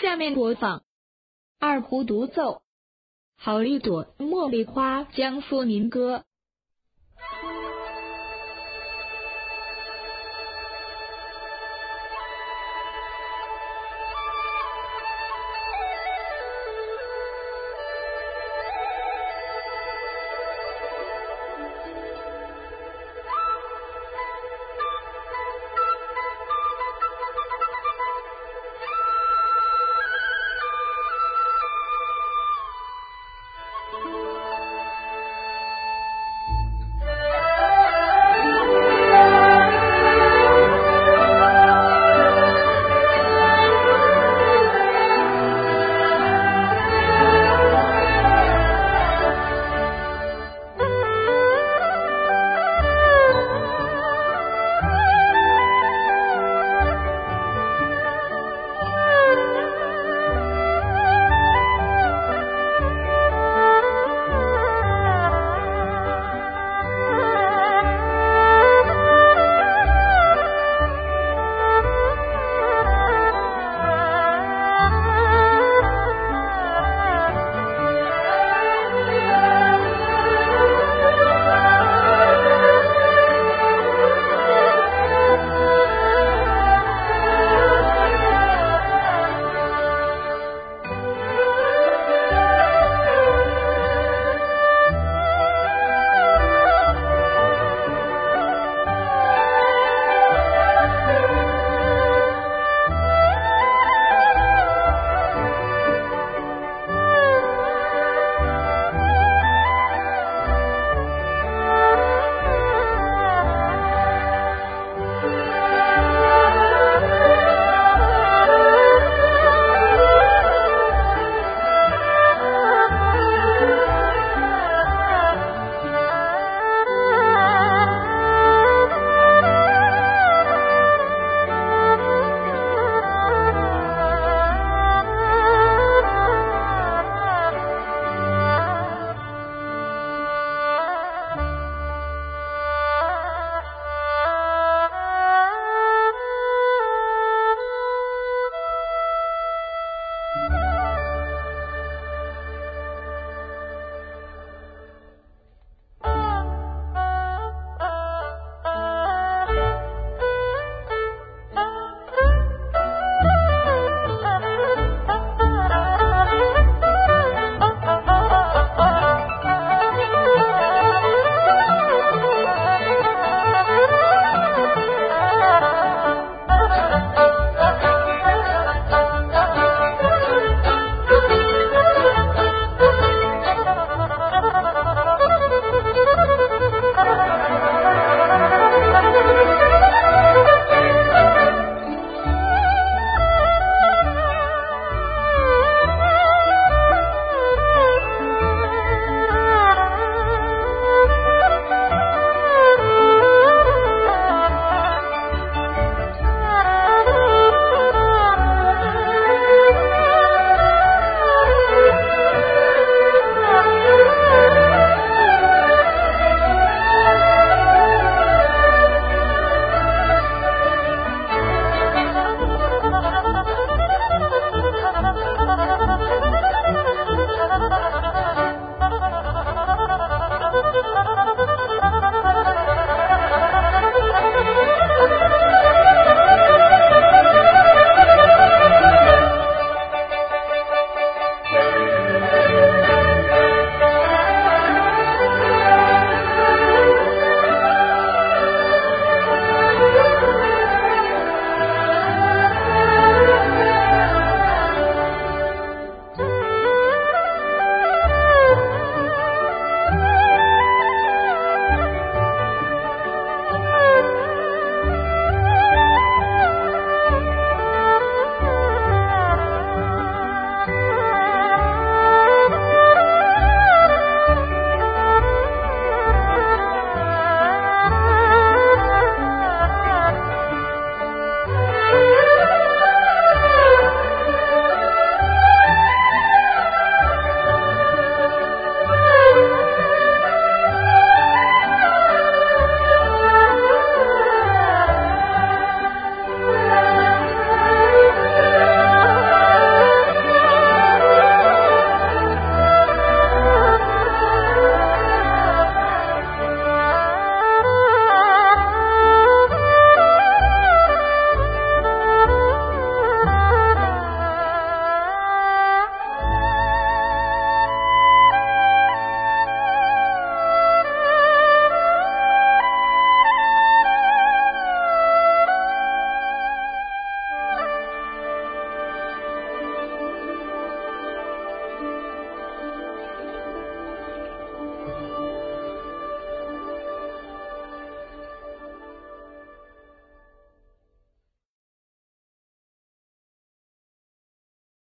[0.00, 0.82] 下面播放。
[1.58, 2.62] 二胡独奏。
[3.36, 6.24] 好一朵茉莉花江苏民歌。